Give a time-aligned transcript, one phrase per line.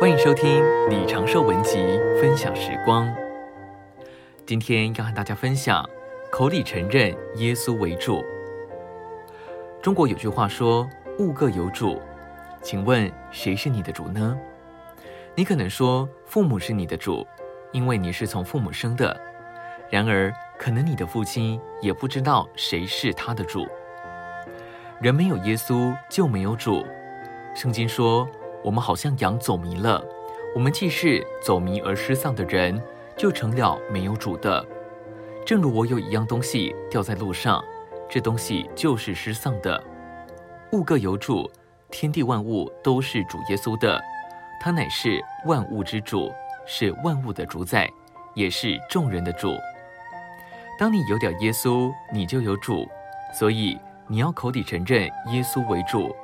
[0.00, 1.76] 欢迎收听李长寿文集
[2.18, 3.06] 分享时光。
[4.46, 5.86] 今天要和大家分享：
[6.32, 8.24] 口里承认耶稣为主。
[9.82, 10.88] 中国有句话说
[11.20, 12.00] ：“物各有主。”
[12.64, 14.34] 请问谁是你的主呢？
[15.34, 17.26] 你可能说父母是你的主，
[17.70, 19.14] 因为你是从父母生的。
[19.90, 23.68] 然而，可能你的父亲也不知道谁是他的主。
[25.02, 26.86] 人没有耶稣就没有主。
[27.54, 28.26] 圣经说。
[28.62, 30.02] 我们好像羊走迷了，
[30.54, 32.80] 我们既是走迷而失丧的人，
[33.16, 34.64] 就成了没有主的。
[35.46, 37.64] 正如我有一样东西掉在路上，
[38.08, 39.82] 这东西就是失丧的。
[40.72, 41.50] 物各有主，
[41.90, 44.00] 天地万物都是主耶稣的，
[44.60, 46.30] 他乃是万物之主，
[46.66, 47.90] 是万物的主宰，
[48.34, 49.54] 也是众人的主。
[50.78, 52.86] 当你有点耶稣，你就有主，
[53.32, 55.02] 所以你要口里承认
[55.32, 56.14] 耶稣为主。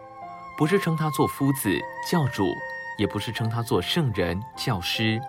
[0.57, 1.69] 不是称他做夫子、
[2.11, 2.57] 教主，
[2.97, 5.21] 也不是称他做圣人、教师，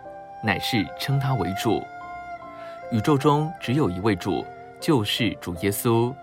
[0.42, 1.84] 乃是称他为主。
[2.92, 4.46] 宇宙中只有一位主，
[4.80, 6.14] 就是主耶稣。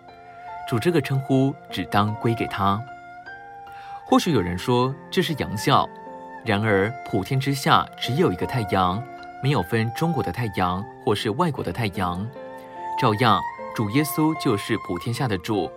[0.66, 2.82] 主这个称呼只当归给他。
[4.06, 5.86] 或许有人说这是洋教，
[6.42, 9.02] 然而普天之下只有一个太阳，
[9.42, 12.26] 没有分中国的太阳或是外国的太阳。
[12.98, 13.38] 照样，
[13.74, 15.70] 主耶稣就是普天下的主，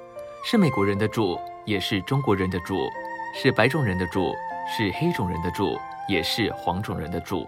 [0.46, 2.90] 是美国人的主，也是中国人的主。
[3.34, 4.34] 是白种人的主，
[4.68, 7.48] 是黑种人的主，也是黄种人的主。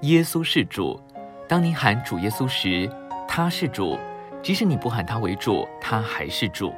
[0.00, 1.00] 耶稣是主。
[1.46, 2.90] 当你喊主耶稣时，
[3.28, 3.98] 他是主；
[4.42, 6.72] 即使你不喊他为主，他还是主。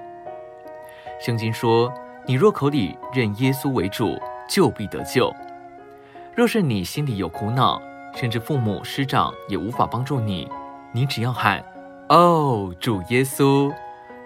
[1.20, 1.92] 圣经说
[2.26, 5.32] ：“你若口里认耶稣为主，就必得救。”
[6.34, 7.80] 若是你心里有苦恼，
[8.14, 10.50] 甚至父母师长也无法帮助你，
[10.92, 11.64] 你只要喊
[12.10, 13.72] ：“哦，主耶稣！”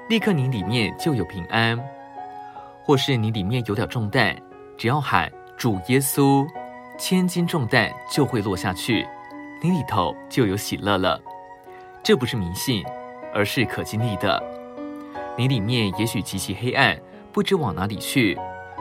[0.08, 1.78] 立刻你里面就有平安。
[2.91, 4.36] 或是你里面有点重担，
[4.77, 6.44] 只要喊主耶稣，
[6.98, 9.06] 千斤重担就会落下去，
[9.62, 11.22] 你里头就有喜乐了。
[12.03, 12.84] 这不是迷信，
[13.32, 14.42] 而是可经历的。
[15.38, 17.00] 你里面也许极其黑暗，
[17.31, 18.37] 不知往哪里去，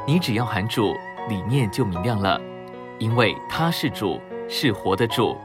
[0.08, 0.96] 你只要喊主，
[1.28, 2.42] 里面就明亮了，
[2.98, 4.20] 因为他是主，
[4.50, 5.38] 是活的主，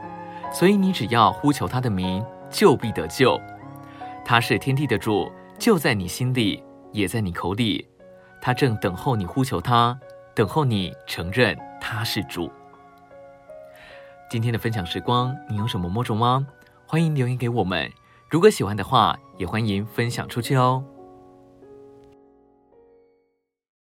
[0.51, 3.39] 所以你只要呼求他的名，就必得救。
[4.25, 7.87] 他是天地的主，就在你心里，也在你口里。
[8.45, 9.99] 他正等候你呼求他，
[10.35, 12.51] 等候你承认他是主。
[14.29, 16.45] 今天的分享时光，你有什么摸着吗？
[16.85, 17.91] 欢迎留言给我们。
[18.29, 20.83] 如果喜欢的话，也欢迎分享出去哦。